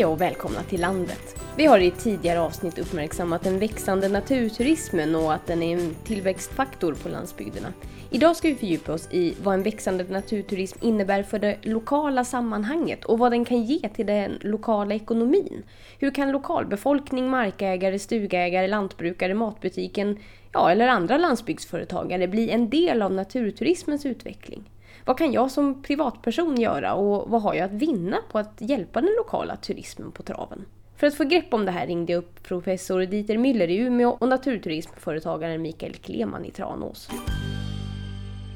[0.00, 1.40] Hej och välkomna till landet!
[1.56, 6.94] Vi har i tidigare avsnitt uppmärksammat den växande naturturismen och att den är en tillväxtfaktor
[7.02, 7.72] på landsbygderna.
[8.10, 13.04] Idag ska vi fördjupa oss i vad en växande naturturism innebär för det lokala sammanhanget
[13.04, 15.62] och vad den kan ge till den lokala ekonomin.
[15.98, 20.18] Hur kan lokalbefolkning, markägare, stugägare, lantbrukare, matbutiken,
[20.52, 24.70] ja eller andra landsbygdsföretagare bli en del av naturturismens utveckling?
[25.10, 29.00] Vad kan jag som privatperson göra och vad har jag att vinna på att hjälpa
[29.00, 30.64] den lokala turismen på traven?
[30.96, 34.08] För att få grepp om det här ringde jag upp professor Dieter Müller i Umeå
[34.08, 37.10] och naturturismföretagaren Mikael Kleman i Tranås.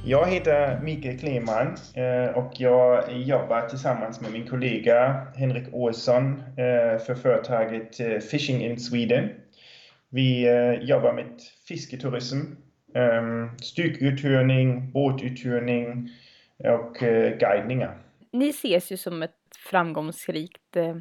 [0.06, 6.98] Jag heter Mikael Kleman eh, och jag jobbar tillsammans med min kollega Henrik Åsson eh,
[6.98, 9.28] för företaget eh, Fishing in Sweden.
[10.10, 10.48] Vi
[10.82, 11.26] jobbar med
[11.68, 12.36] fisketurism,
[13.62, 16.10] stykuthyrning, båtuthyrning,
[16.58, 17.98] och eh, guidningar.
[18.32, 19.30] Ni ses ju som ett
[19.70, 20.96] framgångsrikt eh,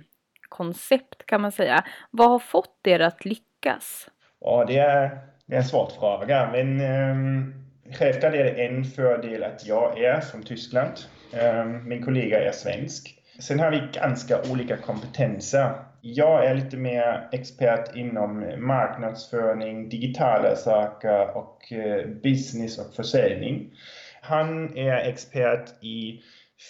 [0.50, 1.84] koncept kan man säga.
[2.12, 4.10] Vad har fått er att lyckas?
[4.42, 7.54] Ja, det är, det är en svår fråga, men um,
[8.00, 10.94] självklart är det en fördel att jag är från Tyskland.
[11.34, 13.20] Um, min kollega är svensk.
[13.40, 15.74] Sen har vi ganska olika kompetenser.
[16.02, 23.72] Jag är lite mer expert inom marknadsföring, digitala saker och uh, business och försäljning.
[24.26, 26.22] Han är expert i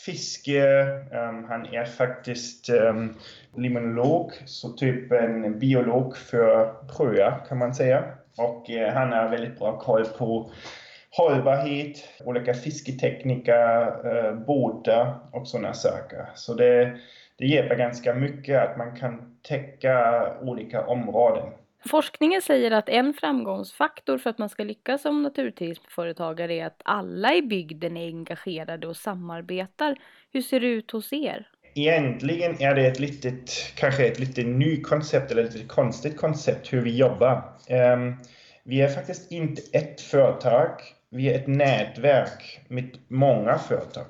[0.05, 0.83] fiske.
[1.11, 3.17] Um, han är faktiskt um,
[3.57, 8.03] limnolog, så typ en biolog för sjöar kan man säga.
[8.37, 10.51] Och uh, han har väldigt bra koll på
[11.17, 16.29] hållbarhet, olika fisketekniker, uh, båtar och sådana saker.
[16.35, 16.97] Så det,
[17.37, 21.49] det hjälper ganska mycket att man kan täcka olika områden.
[21.85, 27.35] Forskningen säger att en framgångsfaktor för att man ska lyckas som naturturismföretagare är att alla
[27.35, 29.95] i bygden är engagerade och samarbetar.
[30.31, 31.47] Hur ser det ut hos er?
[31.75, 36.73] Egentligen är det ett litet, kanske ett lite nytt koncept eller ett lite konstigt koncept
[36.73, 37.43] hur vi jobbar.
[37.69, 38.15] Um,
[38.63, 40.69] vi är faktiskt inte ett företag,
[41.09, 44.05] vi är ett nätverk med många företag.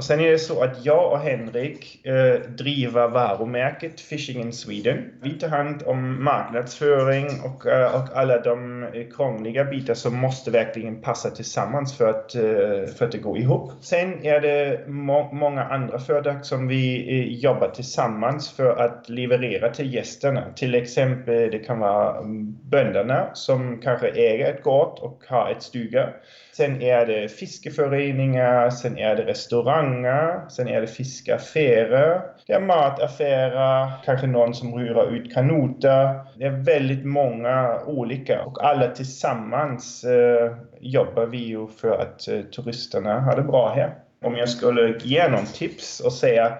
[0.00, 5.12] Och sen är det så att jag och Henrik eh, driver varumärket Fishing in Sweden.
[5.22, 10.50] Vi tar hand om marknadsföring och, eh, och alla de eh, krångliga bitar som måste
[10.50, 13.72] verkligen passa tillsammans för att, eh, för att det går ihop.
[13.80, 19.68] Sen är det må många andra företag som vi eh, jobbar tillsammans för att leverera
[19.68, 20.52] till gästerna.
[20.56, 25.62] Till exempel det kan vara mm, bönderna som kanske äger ett gård och har ett
[25.62, 26.08] stuga.
[26.52, 33.92] Sen är det fiskeföreningar, sen är det restauranger, sen är det fiskaffärer, det är mataffärer,
[34.04, 36.20] kanske någon som rör ut kanoter.
[36.38, 42.40] Det är väldigt många olika och alla tillsammans eh, jobbar vi ju för att eh,
[42.40, 43.94] turisterna har det bra här.
[44.24, 46.52] Om jag skulle ge någon tips och säga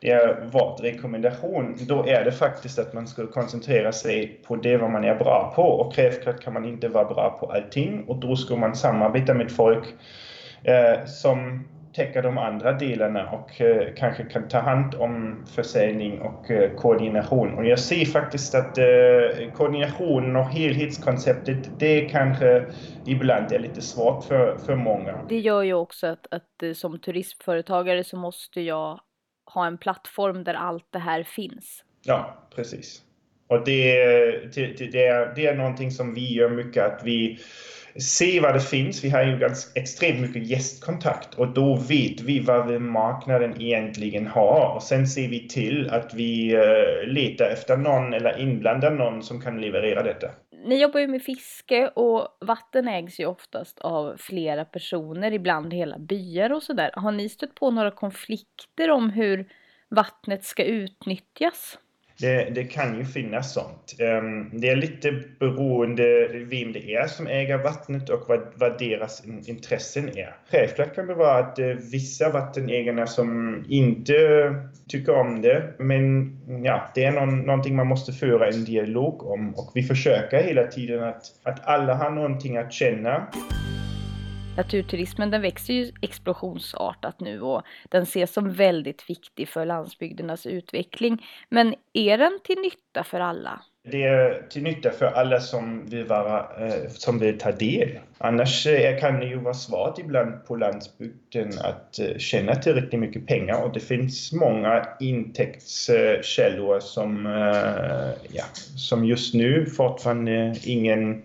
[0.00, 4.76] det är vår rekommendation, då är det faktiskt att man skulle koncentrera sig på det
[4.76, 5.62] vad man är bra på.
[5.62, 9.50] Och självklart kan man inte vara bra på allting och då ska man samarbeta med
[9.50, 9.84] folk
[10.64, 11.64] eh, som
[11.96, 17.54] täcker de andra delarna och eh, kanske kan ta hand om försäljning och eh, koordination.
[17.54, 22.64] Och jag ser faktiskt att eh, koordinationen och helhetskonceptet, det kanske
[23.06, 25.20] ibland är lite svårt för, för många.
[25.28, 29.00] Det gör ju också att, att eh, som turistföretagare så måste jag
[29.60, 31.84] ha en plattform där allt det här finns.
[32.04, 33.02] Ja, precis.
[33.48, 33.94] Och det,
[34.54, 37.38] det, det, är, det är någonting som vi gör mycket, att vi
[38.00, 39.04] ser vad det finns.
[39.04, 44.74] Vi har ju ganska extremt mycket gästkontakt och då vet vi vad marknaden egentligen har.
[44.74, 49.40] Och sen ser vi till att vi eh, letar efter någon eller inblandar någon som
[49.40, 50.26] kan leverera detta.
[50.64, 55.98] Ni jobbar ju med fiske och vatten ägs ju oftast av flera personer, ibland hela
[55.98, 56.90] byar och sådär.
[56.94, 59.52] Har ni stött på några konflikter om hur
[59.88, 61.78] vattnet ska utnyttjas?
[62.20, 63.96] Det, det, kan ju finnas sånt.
[63.98, 69.22] Ehm, det är lite beroende vem det är som äger vattnet och vad, vad deras
[69.46, 70.36] intressen är.
[70.50, 74.14] Självklart kan det vara att eh, vissa vattenägare som inte
[74.88, 76.32] tycker om det, men
[76.64, 80.66] ja, det är någon, någonting man måste föra en dialog om och vi försöker hela
[80.66, 83.26] tiden att, att alla har någonting att känna.
[84.56, 91.26] Naturturismen den växer ju explosionsartat nu och den ses som väldigt viktig för landsbygdernas utveckling.
[91.48, 93.60] Men är den till nytta för alla?
[93.90, 97.98] Det är till nytta för alla som vill, vara, eh, som vill ta del.
[98.18, 103.26] Annars eh, kan det ju vara svårt ibland på landsbygden att eh, tjäna tillräckligt mycket
[103.26, 107.26] pengar och det finns många intäktskällor som,
[108.32, 108.44] ja,
[108.76, 111.22] som just nu fortfarande ingen,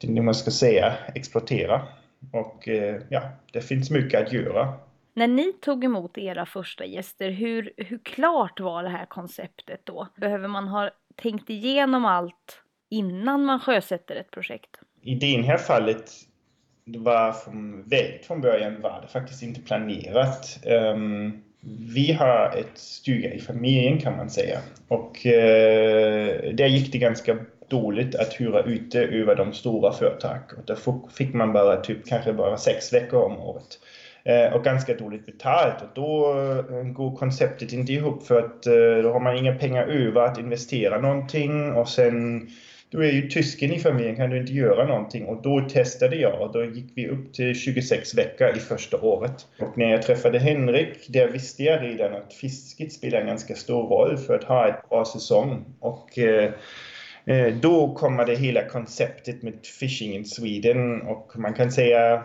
[0.00, 2.01] det man ska säga, exploaterar.
[2.32, 3.22] Och eh, ja,
[3.52, 4.74] det finns mycket att göra.
[5.14, 10.08] När ni tog emot era första gäster, hur, hur klart var det här konceptet då?
[10.16, 14.70] Behöver man ha tänkt igenom allt innan man sjösätter ett projekt?
[15.02, 16.10] I det här fallet
[16.84, 20.58] det var från, väldigt från början var det faktiskt inte planerat.
[20.94, 21.42] Um,
[21.94, 27.38] vi har ett stuga i familjen kan man säga och uh, där gick det ganska
[27.72, 30.40] dåligt att hyra ute över de stora företagen.
[30.66, 30.76] då
[31.14, 33.78] fick man bara typ kanske bara sex veckor om året
[34.24, 36.34] eh, och ganska dåligt betalt och då
[36.70, 40.38] eh, går konceptet inte ihop för att eh, då har man inga pengar över att
[40.38, 42.48] investera någonting och sen
[42.92, 45.26] du är ju tysken i familjen, kan du inte göra någonting?
[45.26, 49.46] Och då testade jag och då gick vi upp till 26 veckor i första året.
[49.58, 53.88] Och när jag träffade Henrik, där visste jag redan att fisket spelar en ganska stor
[53.88, 55.64] roll för att ha ett bra säsong.
[55.80, 56.50] Och eh
[57.24, 62.22] Eh, då kommer det hela konceptet med Fishing in Sweden och man kan säga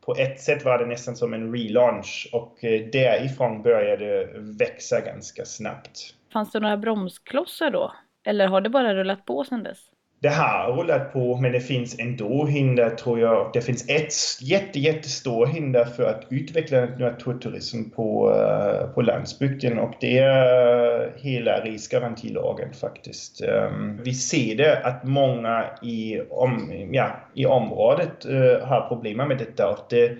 [0.00, 5.00] på ett sätt var det nästan som en relaunch och eh, därifrån började det växa
[5.00, 6.14] ganska snabbt.
[6.32, 7.92] Fanns det några bromsklossar då?
[8.24, 9.78] Eller har det bara rullat på sedan dess?
[10.24, 13.50] Det har rullat på, men det finns ändå hinder tror jag.
[13.52, 19.94] Det finns ett jätte, jättestort hinder för att utveckla naturturism på, eh, på landsbygden och
[20.00, 23.40] det är eh, hela risgarantilagen faktiskt.
[23.40, 29.38] Ehm, vi ser det att många i, om, ja, i området eh, har problem med
[29.38, 29.70] detta.
[29.70, 30.18] Och det,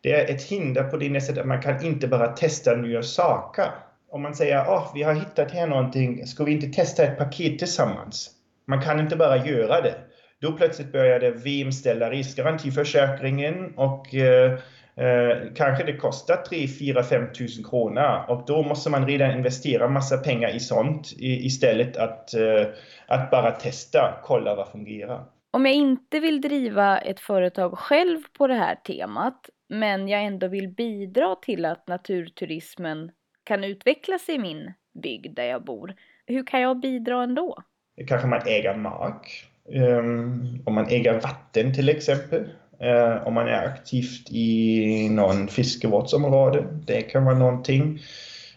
[0.00, 3.66] det är ett hinder på det sättet att man kan inte bara testa nya saker.
[4.10, 7.18] Om man säger att oh, vi har hittat här någonting, ska vi inte testa ett
[7.18, 8.35] paket tillsammans?
[8.66, 9.94] Man kan inte bara göra det.
[10.40, 14.52] Då plötsligt började VM ställa riskgarantiförsäkringen och eh,
[14.96, 19.88] eh, kanske det kostar 3, 4, 5 tusen kronor och då måste man redan investera
[19.88, 22.66] massa pengar i sånt istället att, eh,
[23.06, 25.24] att bara testa, kolla vad fungerar.
[25.50, 30.48] Om jag inte vill driva ett företag själv på det här temat men jag ändå
[30.48, 33.10] vill bidra till att naturturismen
[33.44, 34.72] kan utvecklas i min
[35.02, 35.94] bygd där jag bor.
[36.26, 37.62] Hur kan jag bidra ändå?
[38.06, 39.46] Kanske man äger mark.
[39.72, 42.48] Ehm, om man äger vatten till exempel.
[42.80, 46.64] Eh, om man är aktivt i någon fiskevårdsområde.
[46.86, 48.00] Det kan vara någonting.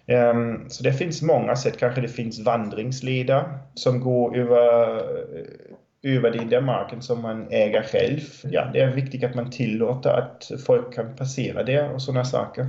[0.08, 1.80] Ehm, så det finns många sätt.
[1.80, 3.44] Kanske det finns vandringsleder
[3.74, 5.02] som går över,
[6.04, 8.20] över den där marken som man äger själv.
[8.44, 12.68] Ja, det är viktigt att man tillåter att folk kan passera där och sådana saker.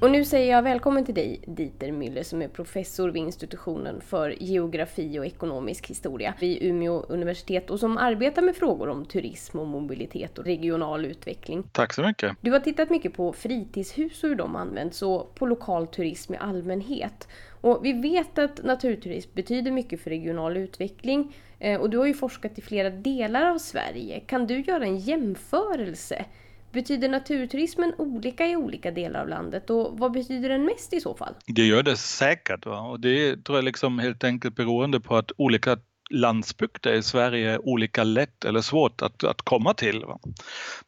[0.00, 4.42] Och nu säger jag välkommen till dig Dieter Müller som är professor vid institutionen för
[4.42, 9.66] geografi och ekonomisk historia vid Umeå universitet och som arbetar med frågor om turism och
[9.66, 11.62] mobilitet och regional utveckling.
[11.72, 12.36] Tack så mycket.
[12.40, 16.36] Du har tittat mycket på fritidshus och hur de används och på lokal turism i
[16.36, 17.28] allmänhet.
[17.60, 22.14] Och vi vet att naturturism betyder mycket för regional utveckling eh, och du har ju
[22.14, 24.20] forskat i flera delar av Sverige.
[24.20, 26.24] Kan du göra en jämförelse
[26.72, 31.14] Betyder naturturismen olika i olika delar av landet och vad betyder den mest i så
[31.14, 31.34] fall?
[31.46, 32.80] Det gör det säkert va?
[32.80, 35.78] och det tror jag liksom helt enkelt beroende på att olika
[36.10, 40.04] landsbygder i Sverige är olika lätt eller svårt att, att komma till.
[40.04, 40.18] Va?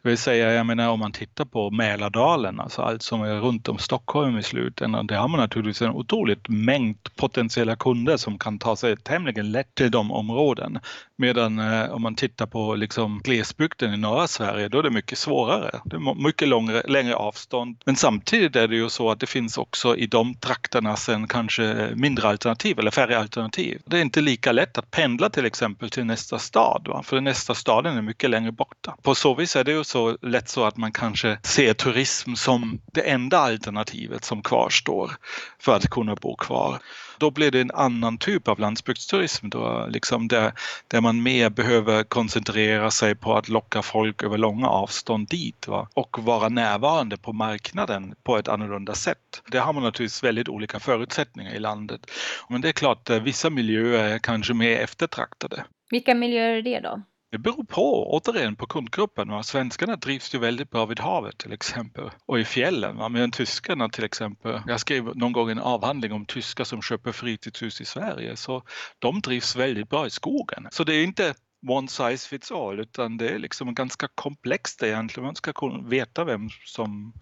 [0.02, 3.68] Det vill säga, jag menar om man tittar på Mälardalen, alltså allt som är runt
[3.68, 8.58] om Stockholm i slutändan, det har man naturligtvis en otroligt mängd potentiella kunder som kan
[8.58, 10.78] ta sig tämligen lätt till de områden.
[11.20, 15.18] Medan eh, om man tittar på liksom glesbygden i norra Sverige, då är det mycket
[15.18, 15.80] svårare.
[15.84, 17.82] Det är mycket långre, längre avstånd.
[17.86, 21.90] Men samtidigt är det ju så att det finns också i de trakterna sen kanske
[21.94, 23.80] mindre alternativ eller färre alternativ.
[23.86, 27.02] Det är inte lika lätt att pendla till exempel till nästa stad, va?
[27.02, 28.94] för nästa staden är mycket längre borta.
[29.02, 32.80] På så vis är det ju så lätt så att man kanske ser turism som
[32.92, 35.10] det enda alternativet som kvarstår
[35.58, 36.78] för att kunna bo kvar.
[37.20, 40.52] Då blir det en annan typ av landsbygdsturism då, liksom där,
[40.88, 45.88] där man mer behöver koncentrera sig på att locka folk över långa avstånd dit va?
[45.94, 49.42] och vara närvarande på marknaden på ett annorlunda sätt.
[49.50, 52.00] Det har man naturligtvis väldigt olika förutsättningar i landet.
[52.48, 55.64] Men det är klart, eh, vissa miljöer är kanske mer eftertraktade.
[55.90, 57.02] Vilka miljöer är det då?
[57.30, 59.28] Det beror på, återigen, på kundgruppen.
[59.28, 59.42] Va?
[59.42, 62.96] Svenskarna drivs ju väldigt bra vid havet till exempel och i fjällen.
[62.96, 63.08] Va?
[63.08, 67.80] Medan tyskarna till exempel, jag skrev någon gång en avhandling om tyskar som köper fritidshus
[67.80, 68.62] i Sverige, så
[68.98, 70.68] de drivs väldigt bra i skogen.
[70.70, 71.34] Så det är inte
[71.68, 75.24] one size fits all utan det är liksom ganska komplext egentligen.
[75.24, 77.12] Man ska kunna veta vem som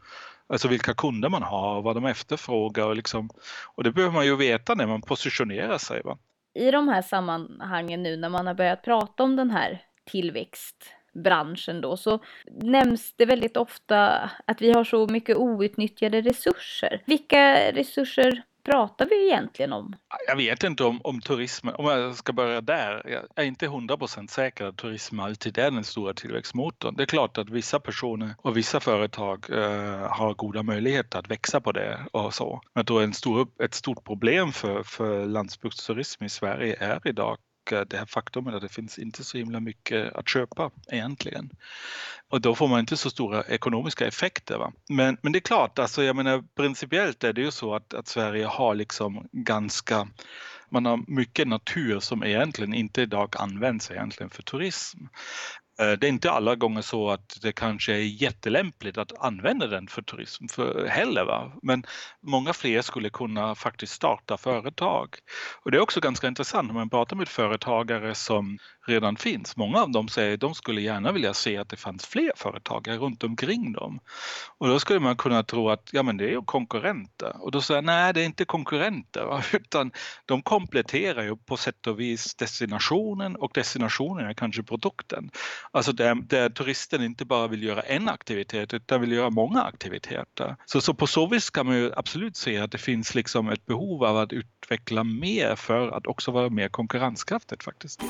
[0.52, 3.30] Alltså vilka kunder man har och vad de efterfrågar och, liksom,
[3.74, 6.02] och det behöver man ju veta när man positionerar sig.
[6.04, 6.18] Va?
[6.54, 11.96] I de här sammanhangen nu när man har börjat prata om den här tillväxtbranschen då
[11.96, 12.20] så
[12.62, 17.02] nämns det väldigt ofta att vi har så mycket outnyttjade resurser.
[17.06, 19.96] Vilka resurser pratar vi egentligen om?
[20.26, 23.96] Jag vet inte om, om turismen, om jag ska börja där, jag är inte hundra
[23.96, 26.96] procent säker att turism alltid är den stora tillväxtmotorn.
[26.96, 31.60] Det är klart att vissa personer och vissa företag eh, har goda möjligheter att växa
[31.60, 32.60] på det och så.
[32.74, 37.38] Men jag tror en stor, ett stort problem för, för landsbygdsturism i Sverige är idag
[37.72, 41.50] Eh, det här faktumet att det finns inte så himla mycket att köpa egentligen.
[42.28, 44.58] Och då får man inte så stora ekonomiska effekter.
[44.58, 44.72] Va?
[44.88, 48.08] Men, men det är klart, alltså, jag menar, principiellt är det ju så att, att
[48.08, 50.08] Sverige har liksom ganska
[50.70, 54.98] man har mycket natur som egentligen inte idag används egentligen för turism.
[55.80, 59.88] Eh, det är inte alla gånger så att det kanske är jättelämpligt att använda den
[59.88, 61.24] för turism för heller.
[61.24, 61.52] Va?
[61.62, 61.84] Men
[62.22, 65.08] många fler skulle kunna faktiskt starta företag.
[65.62, 69.56] Och det är också ganska intressant när man pratar med företagare som redan finns.
[69.56, 72.96] Många av dem säger att de skulle gärna vilja se att det fanns fler företagare
[72.96, 74.00] runt omkring dem.
[74.58, 77.32] Och då skulle man kunna tro att ja, men det är ju konkurrenter.
[77.44, 79.42] Och då säger jag nej, det är inte konkurrenter, va?
[79.52, 79.90] utan
[80.26, 85.30] de kompletterar ju på sätt och vis destinationen och destinationen är kanske produkten.
[85.70, 90.56] Alltså där, där turisten inte bara vill göra en aktivitet utan vill göra många aktiviteter.
[90.66, 93.66] Så, så på så vis kan man ju absolut se att det finns liksom ett
[93.66, 98.00] behov av att utveckla mer för att också vara mer konkurrenskraftigt faktiskt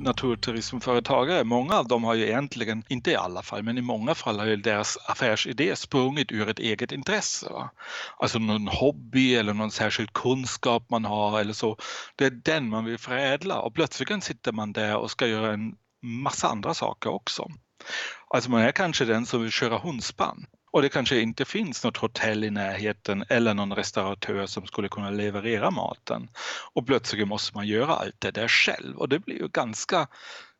[0.00, 4.38] naturturismföretagare, många av dem har ju egentligen, inte i alla fall, men i många fall
[4.38, 7.48] har ju deras affärsidé sprungit ur ett eget intresse.
[7.50, 7.70] Va?
[8.18, 11.76] Alltså någon hobby eller någon särskild kunskap man har eller så.
[12.16, 15.74] Det är den man vill förädla och plötsligt sitter man där och ska göra en
[16.02, 17.46] massa andra saker också.
[18.28, 21.96] Alltså man är kanske den som vill köra hundspann och det kanske inte finns något
[21.96, 26.28] hotell i närheten eller någon restauratör som skulle kunna leverera maten.
[26.72, 30.08] Och plötsligt måste man göra allt det där själv och det blir ju ganska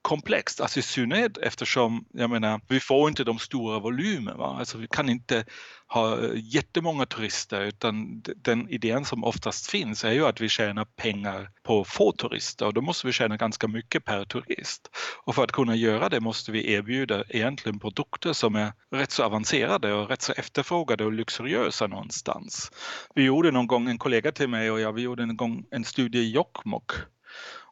[0.03, 4.45] komplext, alltså i synnerhet eftersom jag menar, vi får inte de stora volymerna.
[4.45, 5.45] Alltså vi kan inte
[5.87, 10.85] ha eh, jättemånga turister utan den idén som oftast finns är ju att vi tjänar
[10.85, 14.91] pengar på få turister och då måste vi tjäna ganska mycket per turist.
[15.25, 19.23] Och för att kunna göra det måste vi erbjuda egentligen produkter som är rätt så
[19.23, 22.73] avancerade och rätt så efterfrågade och luxuriösa någonstans.
[23.15, 25.85] Vi gjorde någon gång, en kollega till mig och jag, vi gjorde en gång en
[25.85, 26.93] studie i Jokkmokk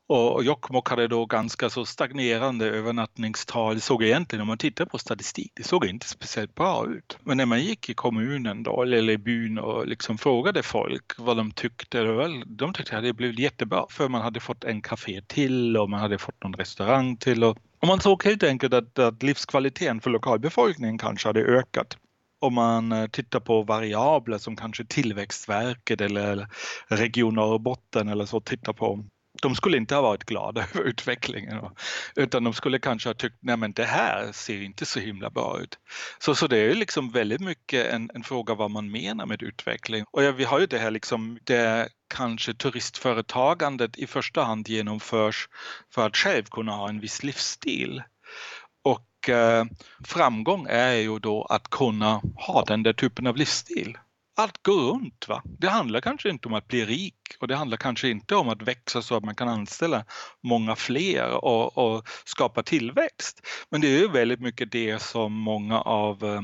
[0.09, 3.75] och Jokkmokk hade då ganska så stagnerande övernattningstal.
[3.75, 7.19] Det såg egentligen, om man tittar på statistik, det såg inte speciellt bra ut.
[7.21, 11.37] Men när man gick i kommunen då, eller i byn och liksom frågade folk vad
[11.37, 12.03] de tyckte,
[12.47, 16.01] de tyckte att det blev jättebra för man hade fått en café till och man
[16.01, 17.45] hade fått någon restaurang till.
[17.45, 21.97] Och, och man såg helt enkelt att, att livskvaliteten för lokalbefolkningen kanske hade ökat
[22.41, 26.49] om man eh, tittar på variabler som kanske Tillväxtverket eller
[26.89, 29.05] Region Norrbotten eller så tittar på
[29.43, 31.65] de skulle inte ha varit glada över utvecklingen
[32.17, 35.61] utan de skulle kanske ha tyckt nej men det här ser inte så himla bra
[35.61, 35.79] ut.
[36.19, 40.05] Så, så det är liksom väldigt mycket en, en fråga vad man menar med utveckling.
[40.11, 45.49] Och ja, vi har ju det här liksom det kanske turistföretagandet i första hand genomförs
[45.95, 48.03] för att själv kunna ha en viss livsstil.
[48.85, 49.65] Och eh,
[50.05, 53.99] framgång är ju då att kunna ha den där typen av livsstil
[54.39, 55.29] allt går runt.
[55.29, 55.43] Va?
[55.45, 58.63] Det handlar kanske inte om att bli rik och det handlar kanske inte om att
[58.63, 60.05] växa så att man kan anställa
[60.43, 63.41] många fler och, och skapa tillväxt.
[63.71, 66.41] Men det är ju väldigt mycket det som många av eh,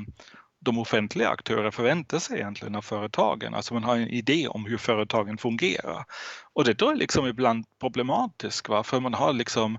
[0.61, 3.55] de offentliga aktörerna förväntar sig egentligen av företagen.
[3.55, 6.05] Alltså man har en idé om hur företagen fungerar.
[6.53, 8.83] Och det är liksom ibland problematiskt, va?
[8.83, 9.79] för man har liksom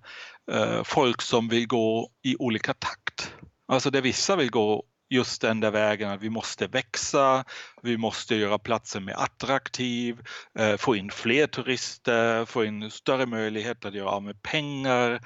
[0.51, 3.33] eh, folk som vill gå i olika takt.
[3.67, 7.43] Alltså där vissa vill gå just den där vägen att vi måste växa,
[7.81, 10.19] vi måste göra platsen mer attraktiv,
[10.59, 15.21] eh, få in fler turister, få in större möjligheter att göra av med pengar.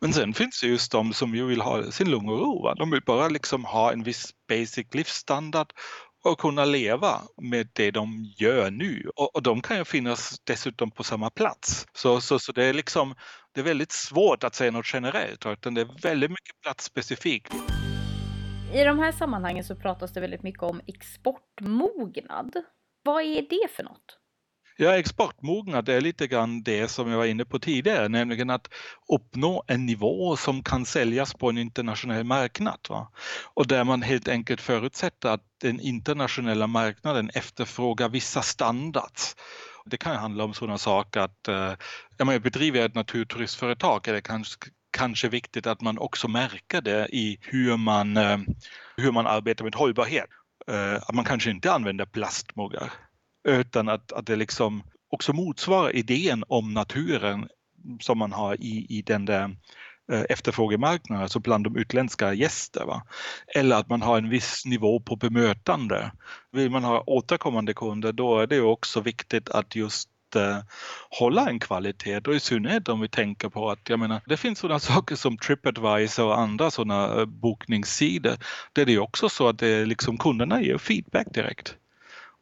[0.00, 2.62] Men sen finns det just de som ju vill ha sin lugn och ro.
[2.62, 2.74] Va?
[2.74, 5.72] De vill bara liksom ha en viss basic livsstandard
[6.24, 9.10] och kunna leva med det de gör nu.
[9.16, 11.86] Och, och de kan ju finnas dessutom på samma plats.
[11.92, 13.14] Så, så, så det är liksom
[13.54, 17.52] det är väldigt svårt att säga något generellt utan det är väldigt mycket platsspecifikt.
[18.72, 22.52] I de här sammanhangen så pratas det väldigt mycket om exportmognad.
[23.04, 24.18] Vad är det för något?
[24.76, 28.68] Ja, exportmognad är lite grann det som jag var inne på tidigare, nämligen att
[29.12, 32.78] uppnå en nivå som kan säljas på en internationell marknad.
[32.88, 33.12] Va?
[33.54, 39.36] Och där man helt enkelt förutsätter att den internationella marknaden efterfrågar vissa standards.
[39.86, 41.72] Det kan handla om sådana saker att eh,
[42.16, 47.08] ja, men bedriver ett naturturistföretag är det kanske kanske viktigt att man också märker det
[47.12, 48.38] i hur man, eh,
[48.96, 50.26] hur man arbetar med hållbarhet.
[50.68, 52.92] Eh, att man kanske inte använder plastmuggar
[53.48, 57.48] utan att, att det liksom också motsvarar idén om naturen
[58.00, 59.56] som man har i, i den där
[60.12, 62.84] eh, efterfrågemarknaden, alltså bland de utländska gäster.
[62.84, 63.02] Va?
[63.54, 66.12] Eller att man har en viss nivå på bemötande.
[66.52, 70.58] Vill man ha återkommande kunder då är det också viktigt att just eh,
[71.10, 74.58] hålla en kvalitet och i synnerhet om vi tänker på att jag menar, det finns
[74.58, 78.36] sådana saker som Tripadvisor och andra sådana eh, bokningssidor
[78.72, 81.76] där det är också så att det liksom kunderna ger feedback direkt.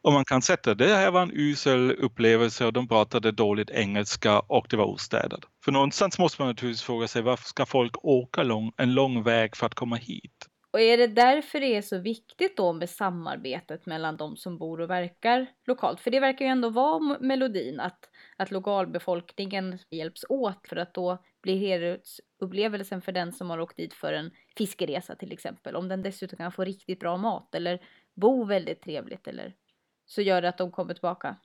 [0.01, 4.39] Och man kan sätta det här var en usel upplevelse och de pratade dåligt engelska
[4.39, 5.39] och det var ostädat.
[5.65, 9.55] För någonstans måste man naturligtvis fråga sig varför ska folk åka lång, en lång väg
[9.55, 10.47] för att komma hit?
[10.77, 14.81] Och är det därför det är så viktigt då med samarbetet mellan de som bor
[14.81, 15.99] och verkar lokalt?
[16.01, 21.23] För det verkar ju ändå vara melodin att, att lokalbefolkningen hjälps åt för att då
[21.41, 25.75] blir helhetsupplevelsen för den som har åkt dit för en fiskeresa till exempel.
[25.75, 27.81] Om den dessutom kan få riktigt bra mat eller
[28.15, 29.55] bo väldigt trevligt eller
[30.05, 31.37] så gör det att de kommer tillbaka.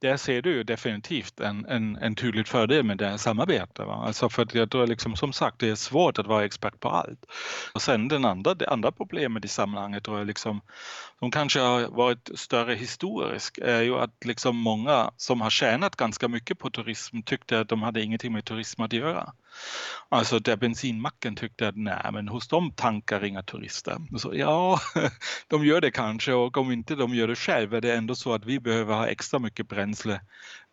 [0.00, 3.86] Där ser du definitivt en, en, en tydlig fördel med det här samarbetet.
[3.86, 3.94] Va?
[4.06, 6.88] Alltså för att jag tror liksom, som sagt, det är svårt att vara expert på
[6.88, 7.24] allt.
[7.74, 10.60] Och sen den andra, det andra problemet i sammanhanget tror jag liksom,
[11.18, 16.28] som kanske har varit större historiskt, är ju att liksom många som har tjänat ganska
[16.28, 19.32] mycket på turism tyckte att de hade ingenting med turism att göra.
[20.08, 23.96] Alltså där bensinmacken tyckte att nej, men hos dem tankar inga turister.
[24.18, 24.80] Så, ja,
[25.48, 28.34] de gör det kanske och om inte de gör det själv är det ändå så
[28.34, 30.20] att vi behöver ha extra mycket bränsle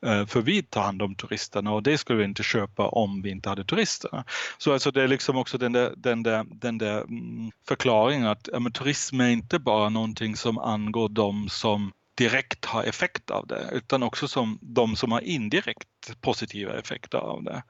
[0.05, 3.29] eh, för vi tar hand om turisterna och det skulle vi inte köpa om vi
[3.29, 4.25] inte hade turisterna.
[4.57, 8.49] Så alltså det är liksom också den där, den där, den där mm, förklaringen att
[8.53, 13.69] ja, turism är inte bara någonting som angår de som direkt har effekt av det
[13.71, 17.63] utan också som de som har indirekt positiva effekter av det.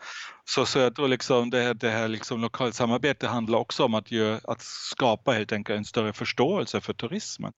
[0.45, 4.39] Så, så jag tror liksom det, det här liksom lokalsamarbete handlar också om att, göra,
[4.43, 7.53] att skapa helt enkelt en större förståelse för turismen.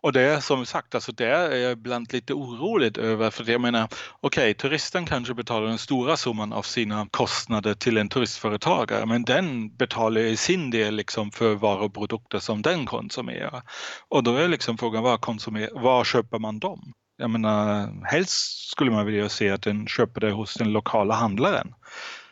[0.00, 3.60] Och det är som sagt, alltså det är jag ibland lite oroligt över för jag
[3.60, 3.88] menar,
[4.20, 9.24] okej, okay, turisten kanske betalar den stora summan av sina kostnader till en turistföretagare, men
[9.24, 13.62] den betalar i sin del liksom för varor och produkter som den konsumerar.
[14.08, 16.92] Och då är liksom frågan, var, konsumer, var köper man dem?
[17.16, 21.74] Jag menar, helst skulle man vilja se att den köper det hos den lokala handlaren.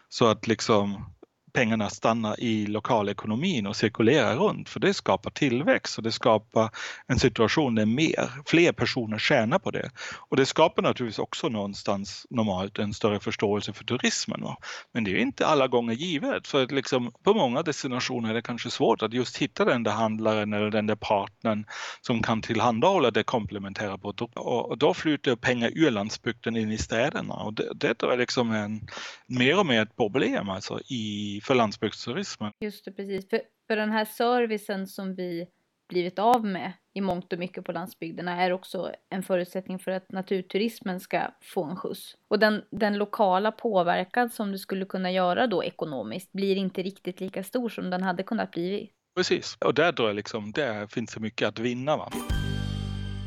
[0.09, 1.15] Så att liksom
[1.53, 6.71] pengarna stannar i lokalekonomin och cirkulerar runt för det skapar tillväxt och det skapar
[7.07, 9.91] en situation där mer, fler personer tjänar på det.
[10.29, 14.43] Och det skapar naturligtvis också någonstans normalt en större förståelse för turismen.
[14.43, 14.57] Va?
[14.95, 18.43] Men det är inte alla gånger givet för att liksom, på många destinationer är det
[18.43, 21.65] kanske svårt att just hitta den där handlaren eller den där partnern
[22.01, 27.35] som kan tillhandahålla det komplementära produkter och då flyter pengar ur landsbygden in i städerna
[27.35, 28.89] och det, det liksom är liksom en,
[29.27, 32.53] mer och mer ett problem alltså i för landsbygdsturismen.
[32.61, 33.31] Just det, precis.
[33.31, 35.47] För, för den här servicen som vi
[35.89, 40.13] blivit av med i mångt och mycket på landsbygderna är också en förutsättning för att
[40.13, 42.17] naturturismen ska få en skjuts.
[42.29, 47.21] Och den, den lokala påverkan som du skulle kunna göra då ekonomiskt blir inte riktigt
[47.21, 48.91] lika stor som den hade kunnat bli.
[49.17, 51.97] Precis, och där tror jag liksom, där finns det mycket att vinna.
[51.97, 52.13] Va?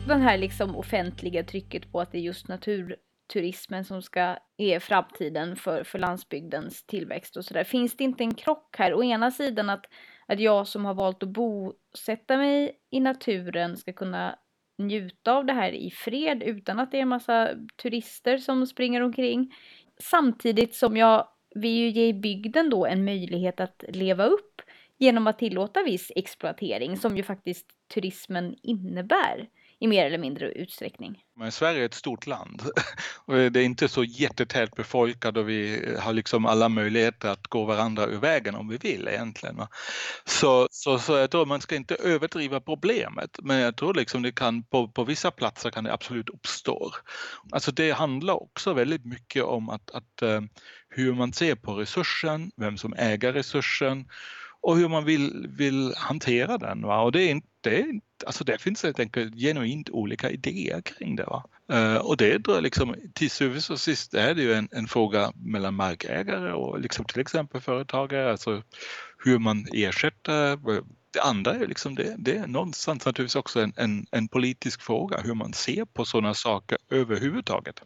[0.08, 2.96] Den här liksom offentliga trycket på att det är just natur
[3.34, 7.64] turismen som ska är framtiden för, för landsbygdens tillväxt och sådär.
[7.64, 8.94] Finns det inte en krock här?
[8.94, 9.86] Å ena sidan att,
[10.26, 14.40] att jag som har valt att bosätta mig i naturen ska kunna
[14.78, 19.02] njuta av det här i fred utan att det är en massa turister som springer
[19.02, 19.54] omkring.
[20.00, 24.62] Samtidigt som jag vill ju ge bygden då en möjlighet att leva upp
[24.98, 29.48] genom att tillåta viss exploatering som ju faktiskt turismen innebär
[29.82, 31.24] i mer eller mindre utsträckning.
[31.36, 32.62] Men Sverige är ett stort land
[33.26, 37.66] och det är inte så jättetätt befolkat och vi har liksom alla möjligheter att gå
[37.66, 39.56] varandra ur vägen om vi vill egentligen.
[40.26, 44.32] Så, så, så jag tror man ska inte överdriva problemet men jag tror liksom det
[44.32, 46.92] kan på, på vissa platser kan det absolut uppstå.
[47.52, 50.42] Alltså det handlar också väldigt mycket om att, att eh,
[50.90, 54.06] hur man ser på resursen, vem som äger resursen
[54.62, 56.82] och hur man vill, vill hantera den.
[56.82, 57.02] Va?
[57.02, 61.16] Och det, är inte, det, är, alltså det finns helt enkelt genuint olika idéer kring
[61.16, 61.24] det.
[61.24, 61.44] Va?
[61.74, 65.32] Uh, och det drar liksom, till syvende och sist är det ju en, en, fråga
[65.36, 68.64] mellan markägare och liksom till exempel företagare, alltså
[69.18, 70.60] hur man ersätter.
[71.14, 75.22] Det andra är liksom det, det är någonstans naturligtvis också en, en, en politisk fråga,
[75.22, 77.82] hur man ser på sådana saker överhuvudtaget.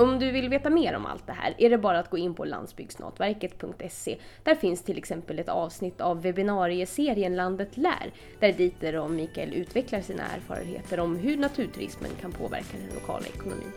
[0.00, 2.34] Om du vill veta mer om allt det här är det bara att gå in
[2.34, 4.18] på landsbygdsnätverket.se.
[4.42, 10.00] Där finns till exempel ett avsnitt av webbinarieserien Landet lär, där Dieter och Mikael utvecklar
[10.00, 13.72] sina erfarenheter om hur naturturismen kan påverka den lokala ekonomin.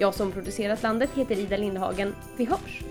[0.00, 2.14] Jag som producerat landet heter Ida Lindhagen.
[2.36, 2.82] Vi hörs!